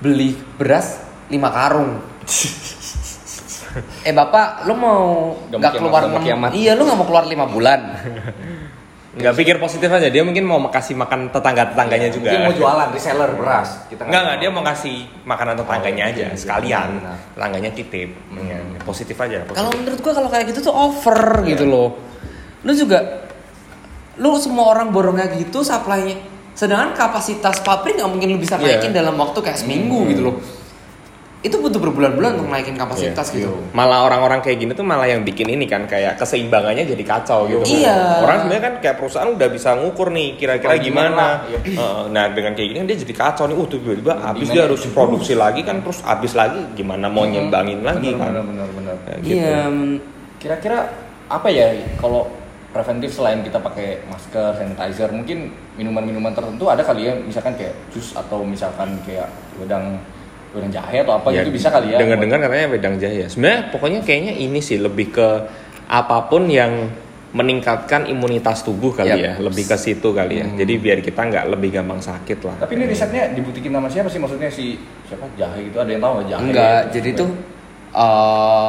[0.00, 1.90] beli beras 5 karung
[4.02, 5.00] eh bapak lu mau
[5.46, 7.80] Gak nggak keluar gak enam- iya lu nggak mau keluar lima bulan
[9.08, 12.54] nggak pikir positif aja dia mungkin mau kasih makan tetangga tetangganya Iya, juga Mungkin mau
[12.54, 13.68] jualan reseller beras.
[13.88, 17.16] Kita Enggak enggak dia mau kasih makanan tetangganya Oh, aja iya, iya, sekalian benar.
[17.34, 19.54] tetangganya titip Iya, positif aja positif.
[19.54, 21.88] kalau menurut gue kalau kayak gitu tuh over gitu loh
[22.60, 22.98] lu juga
[24.16, 26.14] lu semua orang borongnya gitu supply-nya
[26.52, 28.78] sedangkan kapasitas pabrik nggak mungkin lu bisa Iya.
[28.78, 30.08] naikin dalam waktu kayak seminggu Hmm.
[30.08, 30.34] gitu loh
[31.38, 33.46] itu butuh berbulan-bulan untuk naikin kapasitas Iya.
[33.46, 37.46] gitu malah orang-orang kayak gini tuh malah yang bikin ini kan kayak keseimbangannya jadi kacau
[37.46, 38.26] gitu Iya.
[38.26, 41.26] orang sebenarnya kan kayak perusahaan udah bisa ngukur nih kira-kira Oh, gimana gimana?
[41.46, 41.58] Iya.
[41.78, 44.66] Heeh, nah dengan kayak gini dia jadi kacau nih uh tiba-tiba habis Gimana dia ya?
[44.66, 48.96] harus produksi lagi kan terus habis lagi gimana mau nyembangin lagi kan Benar, benar, benar.
[49.04, 49.34] Kayak gitu.
[49.36, 49.94] iya mm,
[50.38, 50.78] Kira-kira
[51.26, 52.26] apa ya kalau
[52.68, 58.12] preventif selain kita pakai masker, sanitizer, mungkin minuman-minuman tertentu ada kali ya, misalkan kayak jus
[58.12, 59.98] atau misalkan kayak wedang
[60.48, 61.98] wedang jahe atau apa Ya, gitu bisa kali ya.
[62.00, 63.28] Dengar-dengar katanya wedang jahe.
[63.28, 65.28] Sebenarnya pokoknya kayaknya ini sih lebih ke
[65.86, 66.88] apa pun yang
[67.28, 69.20] meningkatkan imunitas tubuh kali Yap.
[69.20, 70.46] ya, lebih ke situ kali ya.
[70.48, 70.56] Hmm.
[70.56, 72.56] Jadi biar kita nggak lebih gampang sakit lah.
[72.64, 74.16] Tapi ini risetnya dibuktikin nama siapa sih?
[74.16, 76.40] Maksudnya si siapa jahe gitu ada yang tahu nggak jahe?
[76.40, 76.92] enggak gitu?
[76.96, 77.30] jadi tuh
[77.90, 78.68] eh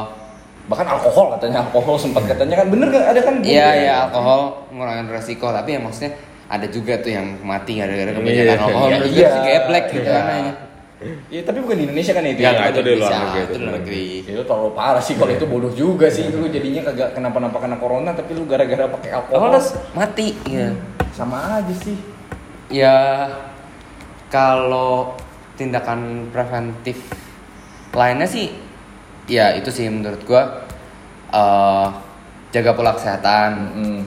[0.70, 3.36] bahkan alkohol katanya alkohol sempat katanya kan bener nggak ada kan?
[3.42, 6.12] Iya ya alkohol ngurangin resiko tapi ya maksudnya
[6.46, 9.30] ada juga tuh yang mati gara-gara kebanyakan Iya, alkohol iya, iya.
[9.30, 10.20] sih geblek gitu Iya.
[10.20, 10.44] kan.
[11.32, 12.44] Iya tapi bukan di Indonesia kan itu.
[12.44, 12.52] Ya?
[12.52, 14.06] nggak, itu di luar negeri, itu negeri.
[14.28, 17.78] Ya, Itu terlalu parah sih kalau itu bodoh juga sih lu jadinya kagak kenapa-napa kena
[17.80, 19.56] corona tapi lu gara-gara pakai alkohol.
[19.56, 20.76] Terus mati ya.
[21.16, 21.96] Sama aja sih.
[22.68, 22.96] Ya
[24.28, 25.16] kalau
[25.56, 27.00] tindakan preventif
[27.96, 28.52] lainnya sih
[29.26, 30.68] ya itu sih menurut gua
[31.32, 31.88] eh,
[32.52, 34.02] jaga pola kesehatan Hmm.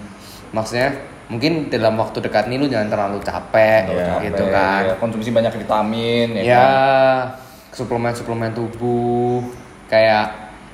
[0.52, 0.92] maksudnya
[1.32, 5.52] mungkin dalam waktu dekat ini lu jangan terlalu capek capek, gitu kan ya, konsumsi banyak
[5.56, 7.24] vitamin ya, ya kan?
[7.72, 9.40] suplemen-suplemen tubuh
[9.88, 10.28] kayak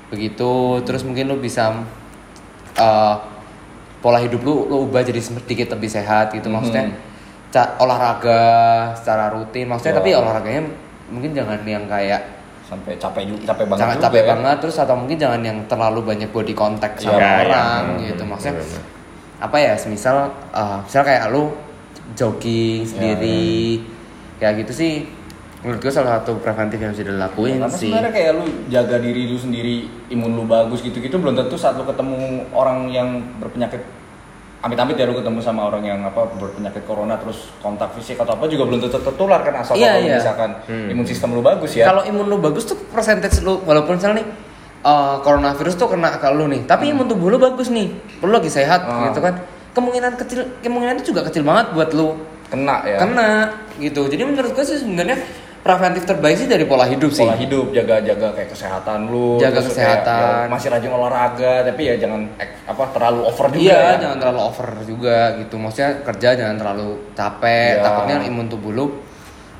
[0.08, 1.70] begitu terus mungkin lu bisa
[2.74, 3.14] uh,
[3.98, 6.90] pola hidup lu lu ubah jadi sedikit lebih sehat gitu maksudnya
[7.48, 8.42] ca- olahraga
[8.94, 9.98] secara rutin maksudnya Ya.
[9.98, 10.62] tapi olahraganya
[11.08, 12.20] mungkin jangan yang kayak
[12.62, 14.28] sampai capek juga capek banget jangan juga capek ya.
[14.28, 17.32] banget terus atau mungkin jangan yang terlalu banyak body contact sama Ya, ya.
[17.46, 18.84] orang Hmm, gitu hmm, maksudnya bener-bener.
[19.38, 20.16] Apa ya semisal
[20.50, 21.54] uh, misal kayak lu
[22.12, 23.82] jogging Ya, sendiri
[24.36, 24.92] kayak gitu sih
[25.58, 29.26] menurut gue salah satu preventif yang bisa dilakuin Karena sih sebenarnya kayak lu jaga diri
[29.26, 29.76] lu sendiri,
[30.08, 32.18] imun lu bagus gitu-gitu belum tentu saat lu ketemu
[32.52, 33.82] orang yang berpenyakit
[34.58, 38.46] amit-amit ya lu ketemu sama orang yang apa berpenyakit corona terus kontak fisik atau apa
[38.46, 40.14] juga belum tentu tertular kan asal Iya, kalau iya.
[40.16, 40.88] misalkan Hmm.
[40.88, 41.86] imun sistem lu bagus ya.
[41.86, 44.26] kalau imun lu bagus tuh percentage lu walaupun misalnya nih
[44.80, 48.48] uh, coronavirus tuh kena ke lu nih tapi imun tubuh lu bagus nih lu lagi
[48.48, 49.06] sehat Hmm.
[49.06, 49.34] gitu kan
[49.70, 52.98] kemungkinan kecil kemungkinan itu juga kecil banget buat lu kena ya.
[52.98, 53.30] kena
[53.76, 55.20] gitu jadi menurut gue sih sebenarnya
[55.58, 59.76] preventif terbaik sih dari pola hidup sih pola hidup jaga-jaga kayak kesehatan lu Jaga terus
[59.76, 60.22] kayak, kesehatan.
[60.22, 62.20] ya, masih rajin olahraga tapi ya jangan
[62.64, 63.92] apa terlalu over juga Iya, ya.
[64.00, 65.54] jangan terlalu over juga gitu.
[65.56, 67.70] Maksudnya kerja jangan terlalu capek.
[67.74, 67.82] Iya.
[67.82, 68.86] Takutnya imun tubuh lu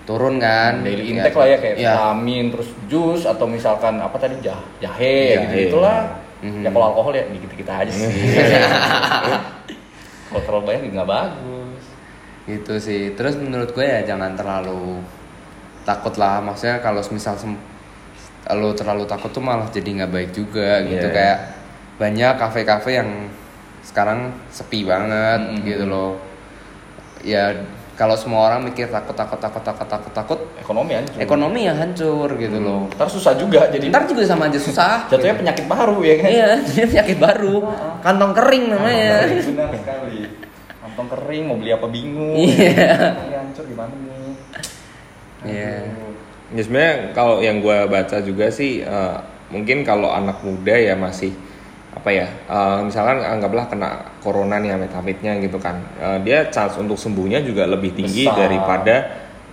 [0.08, 0.80] turun kan.
[0.80, 1.90] daily Gitu intake lah ya kayak Iya.
[1.92, 5.44] vitamin terus jus atau misalkan apa tadi jah jahe Jahe.
[5.44, 6.64] gitu gitulah Mhm.
[6.64, 8.08] ya kalau alkohol ya dikit dikit aja sih
[10.28, 11.82] kalau terlalu banyak juga nggak bagus
[12.48, 13.02] Gitu sih.
[13.12, 15.04] Terus menurut gue ya jangan terlalu
[15.84, 16.40] takut lah.
[16.40, 17.36] Maksudnya kalau misal
[18.56, 21.04] lu terlalu takut tuh malah jadi nggak baik juga gitu.
[21.04, 21.12] Iya.
[21.12, 21.38] Kayak
[22.00, 23.28] banyak kafe-kafe yang
[23.84, 25.60] sekarang sepi banget Mhm.
[25.60, 26.16] gitu loh.
[27.20, 27.52] Ya
[27.98, 32.30] kalau semua orang mikir takut takut takut takut takut takut ekonomi aja ekonomi yang hancur
[32.32, 32.86] gitu loh.
[32.94, 35.02] ntar susah juga jadi Ntar juga sama aja susah.
[35.10, 37.56] jatuhnya penyakit baru ya kan Iya, jadi penyakit baru.
[37.98, 39.26] Kantong kering namanya.
[39.26, 40.20] benar sekali
[40.78, 43.18] kantong kering mau beli apa bingung Iya.
[43.18, 44.32] Ini hancur gimana nih
[45.42, 45.74] Iya.
[46.48, 49.16] Ya sebenarnya kalau yang gue baca juga sih eh,
[49.50, 51.34] mungkin kalau anak muda ya masih
[51.90, 56.94] apa ya eh, misalkan anggaplah kena corona nih amit-amitnya gitu kan Eh, dia chance untuk
[56.94, 58.38] sembuhnya juga lebih tinggi Besar.
[58.40, 58.96] daripada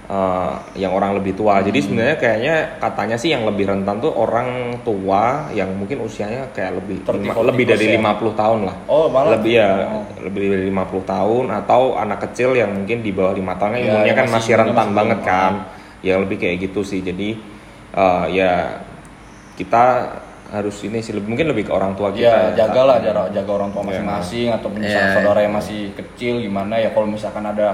[0.06, 4.48] eh, yang orang lebih tua jadi sebenarnya kayaknya katanya sih yang lebih rentan tuh orang
[4.80, 7.98] tua yang mungkin usianya kayak lebih 30, lima- lebih dari 40 ya?
[7.98, 9.32] 50 tahun lah Oh, malah.
[9.34, 10.04] lebih ya Oh.
[10.22, 14.06] lebih dari 50 tahun atau anak kecil yang mungkin di bawah lima tahun Iya, imunnya
[14.06, 15.54] yang kan masih rentan masih banget kan
[16.02, 17.30] ya lebih kayak gitu sih jadi
[17.96, 18.52] eh, ya
[19.56, 19.84] kita
[20.48, 23.70] harus ini sih lebih- mungkin lebih ke orang tua kita Ya, jagalah jarak jaga orang
[23.70, 23.90] tua Iya.
[23.92, 25.16] masing-masing atau misalnya Iya.
[25.16, 27.68] saudara yang masih kecil gimana ya kalau misalkan ada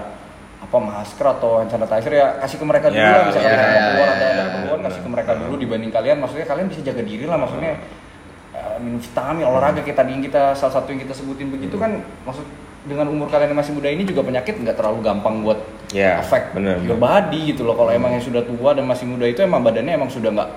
[0.62, 3.82] apa masker atau hand sanitizer ya kasih ke mereka dulu Ya, lah misalkan ada iya,
[3.84, 6.82] keluar iya, atau ada iya, keluar kasih ke mereka dulu dibanding kalian maksudnya kalian bisa
[6.82, 7.72] jaga diri lah maksudnya
[8.52, 12.46] eh, minum vitamin olahraga kita yang kita salah satu yang kita sebutin begitu kan maksud
[12.82, 15.60] dengan umur kalian yang masih muda ini juga penyakit nggak terlalu gampang buat
[15.92, 16.80] Ya, efek bener.
[16.82, 19.92] your body gitu loh kalau emang yang sudah tua dan masih muda itu emang badannya
[19.94, 20.50] emang sudah nggak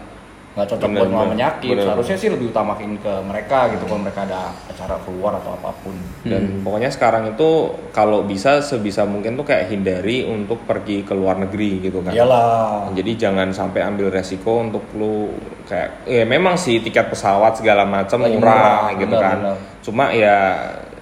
[0.54, 1.30] nggak cocok Bener, buat bener.
[1.34, 1.84] penyakit Bener.
[1.90, 5.94] seharusnya sih lebih utamakin ke mereka gitu kalau mereka ada acara keluar atau apa pun.
[6.22, 11.42] Dan pokoknya sekarang itu kalau bisa sebisa mungkin tuh kayak hindari untuk pergi ke luar
[11.42, 12.14] negeri gitu kan.
[12.14, 12.94] Iyalah.
[12.94, 15.34] Jadi jangan sampai ambil resiko untuk lu
[15.66, 19.38] kayak ya memang sih tiket pesawat segala macam murah, murah, gitu benar, kan.
[19.42, 19.56] benar.
[19.82, 20.36] cuma ya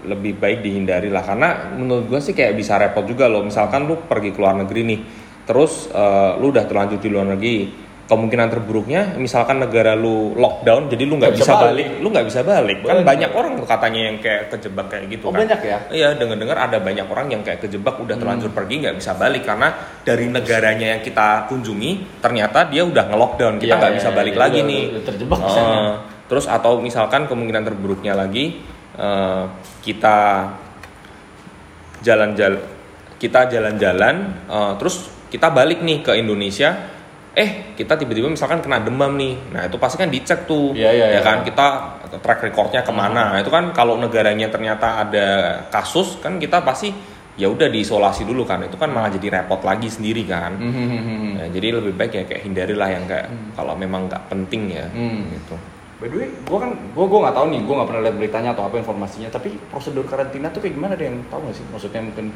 [0.09, 1.21] lebih baik dihindari lah.
[1.29, 3.45] Karena menurut gua sih kayak bisa repot juga loh.
[3.45, 5.01] Misalkan lu pergi ke luar negeri nih
[5.43, 7.82] terus eh, lu udah terlanjur di luar negeri
[8.13, 11.87] kemungkinan terburuknya misalkan negara lu lockdown jadi lu nggak bisa bisa balik.
[11.97, 13.09] lu nggak bisa balik kan Benar.
[13.09, 15.79] banyak orang katanya yang kayak kejebak kayak gitu Oh, kan banyak ya?
[15.89, 19.73] Iya, dengar-dengar ada banyak orang yang kayak kejebak udah terlanjur pergi nggak bisa balik karena
[20.05, 24.17] dari negaranya yang kita kunjungi ternyata dia udah nge-lockdown, kita Iya, nggak iya, bisa iya,
[24.17, 24.83] balik iya, lagi udah- nih.
[24.85, 25.81] udah terjebak sana.
[26.29, 28.61] terus atau misalkan kemungkinan terburuknya lagi
[28.95, 29.45] eh,
[29.81, 30.19] kita
[32.01, 32.61] jalan-jalan
[33.17, 34.15] kita jalan-jalan
[34.47, 36.92] eh, terus kita balik nih ke Indonesia
[37.33, 41.07] eh kita tiba-tiba misalkan kena demam nih nah itu pasti kan dicek tuh Iya, iya,
[41.09, 41.21] ya iya.
[41.25, 41.67] kan kita
[42.21, 45.27] track recordnya ke mana itu kan kalau negaranya ternyata ada
[45.73, 46.93] kasus kan kita pasti
[47.33, 51.41] ya udah diisolasi dulu kan itu kan malah jadi repot lagi sendiri kan Hmm.
[51.41, 54.85] Ya, jadi lebih baik ya kayak hindari lah yang kayak kalau memang nggak penting ya
[54.93, 55.33] Hmm.
[55.33, 55.57] gitu
[55.97, 58.51] By the way, gue kan, gue gue nggak tahu nih, gue nggak pernah lihat beritanya
[58.51, 59.31] atau apa informasinya.
[59.31, 60.99] Tapi prosedur karantina tuh kayak gimana?
[60.99, 61.65] Ada yang tahu nggak sih?
[61.71, 62.27] Maksudnya mungkin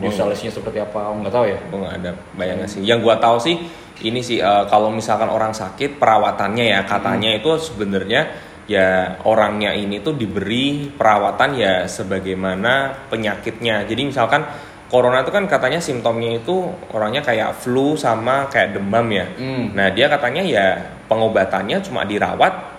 [0.00, 1.04] installasinya seperti apa?
[1.12, 1.58] Nggak tahu ya.
[1.60, 3.60] gue nggak ada bayangan sih yang gua tahu sih
[4.02, 8.22] ini sih eh, kalau misalkan orang sakit perawatannya ya katanya itu sebenarnya
[8.64, 14.46] ya orangnya ini tuh diberi perawatan ya sebagaimana penyakitnya jadi misalkan
[14.86, 16.54] corona itu kan katanya simptomnya itu
[16.90, 19.74] orangnya kayak flu sama kayak demam ya Hmm.
[19.74, 20.66] nah dia katanya ya
[21.06, 22.70] pengobatannya cuma dirawat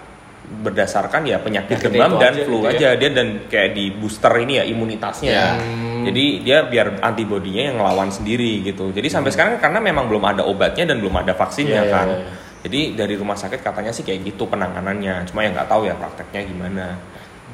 [0.52, 2.72] berdasarkan ya penyakit Penyakit demam dan aja flu gitu ya.
[2.76, 5.32] aja dia dan kayak di booster ini ya imunitasnya.
[5.32, 5.48] Ya.
[6.06, 8.90] Jadi dia biar antibodinya yang ngelawan sendiri gitu.
[8.90, 12.08] Jadi sampai sekarang karena memang belum ada obatnya dan belum ada vaksinnya Iya, iya, kan.
[12.10, 12.32] iya.
[12.62, 15.26] Jadi dari rumah sakit katanya sih kayak gitu penanganannya.
[15.30, 16.86] Cuma yang nggak tahu ya prakteknya gimana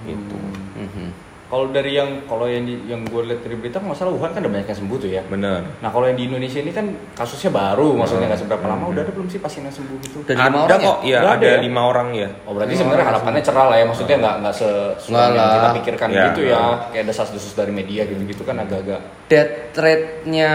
[0.04, 0.38] gitu.
[0.76, 1.27] Mhm.
[1.48, 4.52] Kalau dari yang kalau yang di, yang gue lihat dari berita masalah Wuhan kan ada
[4.52, 5.24] banyak yang sembuh tuh ya.
[5.24, 5.64] Bener.
[5.80, 8.84] Nah kalau yang di Indonesia ini kan kasusnya baru, maksudnya nggak seberapa lama.
[8.86, 10.18] Udah ada belum sih pasien yang sembuh gitu?
[10.22, 10.88] Dari lima ada orang ya?
[10.88, 11.60] kok, iya Udah ada, ada ya?
[11.64, 12.30] lima orang ya.
[12.44, 14.70] Oh berarti sebenarnya harapannya cerah lah ya, maksudnya nggak nggak se
[15.08, 15.54] Nggak yang lah.
[15.56, 16.24] kita pikirkan Ya.
[16.28, 16.62] gitu ya.
[16.92, 19.00] Kayak ada desas-desus dari media gitu gitu kan agak-agak.
[19.28, 20.52] Death rate-nya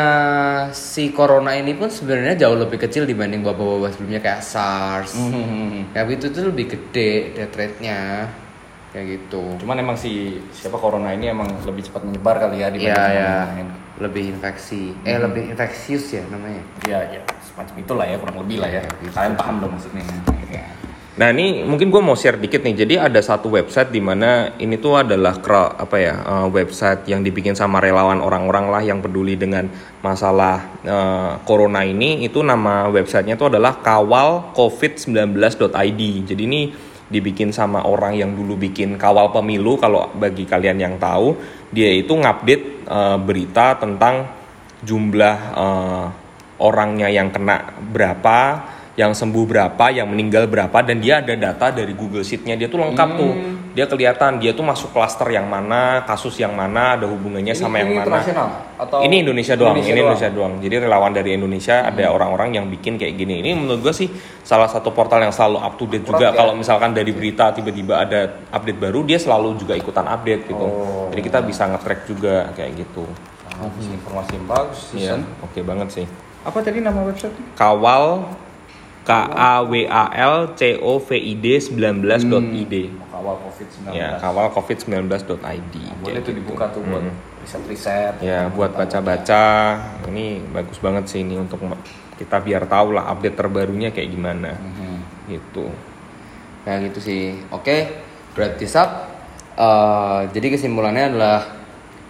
[0.71, 5.17] si corona ini pun sebenarnya jauh lebih kecil dibanding wabah-wabah sebelumnya kayak SARS.
[5.17, 5.89] Hmm.
[5.93, 8.29] Kayak gitu tuh lebih gede death rate-nya.
[8.93, 9.57] Kayak gitu.
[9.65, 13.09] Cuman emang si siapa corona ini emang lebih cepat menyebar kali ya Iya dibanding sama
[13.09, 13.73] ya, yang lain.
[14.05, 14.93] lebih infeksi.
[15.01, 16.61] Eh lebih infeksius ya namanya.
[16.85, 18.85] Iya iya semacam itulah ya kurang lebih lah ya.
[18.85, 19.17] Iya, gitu.
[19.17, 20.05] Kalian paham dong maksudnya.
[20.53, 20.69] Iya.
[21.13, 22.75] Nah ini mungkin gue mau share dikit nih.
[22.85, 25.41] Jadi ada satu website di mana ini tuh adalah
[25.77, 29.73] apa ya eh, website yang dibikin sama relawan orang-orang lah yang peduli dengan
[30.05, 32.25] masalah eh, corona ini.
[32.29, 36.03] Itu nama websitenya tuh adalah kawalcovid19.id.
[36.29, 39.77] Jadi ini dibikin sama orang yang dulu bikin kawal pemilu.
[39.77, 41.37] Kalau bagi kalian yang tahu,
[41.69, 44.33] dia itu ngupdate eh, berita tentang
[44.81, 46.07] jumlah eh,
[46.63, 48.39] orangnya yang kena berapa,
[48.97, 52.81] yang sembuh berapa, yang meninggal berapa, dan dia ada data dari Google Sheet-nya dia tuh
[52.81, 53.33] lengkap tuh.
[53.73, 57.97] Dia kelihatan dia tuh masuk klaster yang mana, kasus yang mana, ada hubungannya sama yang
[57.97, 58.05] mana.
[58.05, 60.13] internasional atau Ini Indonesia doang, Indonesia ini doang?
[60.13, 60.53] Indonesia doang.
[60.61, 63.41] Jadi relawan dari Indonesia ada orang-orang yang bikin kayak gini.
[63.41, 64.13] Ini menurut gua sih
[64.45, 66.29] salah satu portal yang selalu up to date juga.
[66.29, 66.39] Akurat ya.
[66.45, 68.21] Kalau misalkan dari berita tiba-tiba ada
[68.53, 70.67] update baru, dia selalu juga ikutan update gitu.
[70.69, 71.09] Oh.
[71.09, 73.09] Jadi kita bisa nge-track juga kayak gitu.
[73.57, 74.99] Ah, informasi yang bagus sih.
[75.07, 76.07] Iya, oke banget sih.
[76.43, 77.33] Apa tadi nama website?
[77.55, 78.27] Kawal
[79.03, 82.75] K A W A L C O V I D 19.id.
[83.23, 83.95] Kawal COVID-19.
[83.95, 85.75] Ya, kawal covid19.id.
[86.03, 87.15] Boleh tuh dibuka tuh buat Hmm.
[87.39, 88.19] riset-riset.
[88.19, 89.79] Ya, buat baca-baca.
[90.11, 91.63] Ini bagus banget sih ini untuk
[92.13, 94.59] kita biar tahu lah update terbarunya kayak gimana.
[94.59, 94.95] Mhm.
[95.29, 95.71] Gitu.
[96.63, 97.23] Kayak gitu sih.
[97.49, 97.87] Oke,
[98.35, 98.91] berarti sab.
[99.53, 101.45] eh, jadi kesimpulannya adalah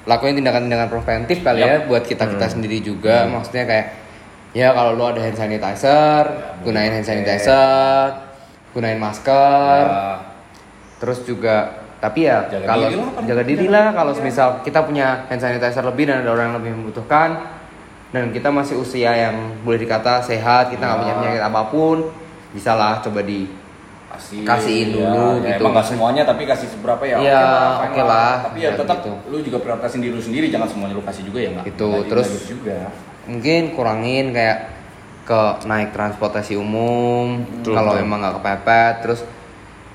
[0.07, 3.27] lakuin tindakan-tindakan preventif kali ya buat kita kita sendiri juga.
[3.27, 3.87] Maksudnya kayak
[4.53, 6.23] ya kalau lu ada hand sanitizer,
[6.63, 8.15] gunain hand sanitizer,
[8.71, 9.83] gunain masker.
[9.85, 10.23] Ya,
[11.03, 11.57] Terus juga
[11.99, 15.39] tapi ya Jaga kalau diri lah, paling jaga diri lah kalau misal kita punya hand
[15.39, 17.31] sanitizer lebih dan ada orang yang lebih membutuhkan
[18.11, 21.01] dan kita masih usia yang boleh dikata sehat, kita nggak Ya.
[21.01, 21.97] punya penyakit apa pun,
[22.51, 23.47] bisa lah coba di
[24.09, 25.63] kasih Kasihin dulu ya, gitu.
[25.65, 27.17] Emang nggak semuanya tapi kasih seberapa ya.
[27.17, 27.43] Iya,
[27.81, 28.35] fine oke lah.
[28.45, 29.13] Tapi ya Ya, tetap gitu.
[29.27, 31.65] lu juga prioritasin diri lu sendiri jangan semuanya lu kasih juga ya nggak.
[31.67, 32.79] Itu, nggak terus- juga.
[33.23, 34.59] mungkin kurangin kayak
[35.23, 39.21] ke naik transportasi umum Betul, kalau emang nggak kepepet terus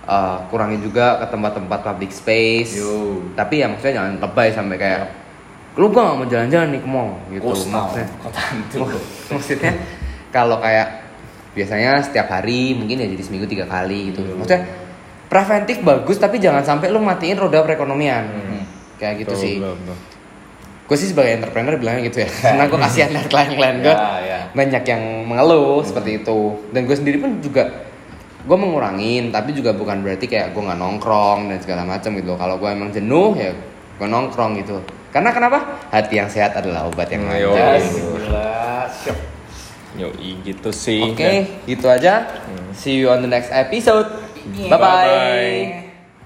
[0.07, 2.79] uh, kurangin juga ke tempat-tempat public space.
[2.79, 3.21] Yo.
[3.35, 5.01] tapi ya maksudnya jangan lebay sampai kayak
[5.77, 8.07] lu gua nggak mau jalan-jalan nih ke mall gitu town, maksudnya.
[9.35, 9.71] maksudnya
[10.33, 10.87] kalau kayak
[11.53, 14.25] biasanya setiap hari mungkin ya jadi seminggu tiga kali gitu.
[14.25, 14.65] Maksudnya
[15.27, 18.25] preventif bagus tapi jangan sampai lu matiin roda perekonomian.
[18.97, 19.55] Kayak gitu Betul, sih.
[20.87, 22.29] gue sih sebagai entrepreneur bilangnya gitu ya.
[22.47, 24.39] Karena gue kasihan dari klien-klien gue Ya, ya.
[24.55, 26.39] banyak yang mengeluh seperti itu.
[26.73, 27.69] Dan gue sendiri pun juga
[28.47, 32.39] gue mengurangin tapi juga bukan berarti kayak gue nggak nongkrong dan segala macam gitu loh.
[32.39, 33.51] kalau gue emang jenuh ya
[33.99, 34.79] gue nongkrong gitu
[35.11, 37.51] karena kenapa hati yang sehat adalah obat yang Hmm, yo.
[37.51, 38.15] Yes, gitu.
[40.45, 41.03] gitu sih.
[41.03, 41.31] oke
[41.67, 42.23] gitu aja
[42.71, 44.07] see you on the next episode
[44.71, 45.86] bye bye Bye-bye.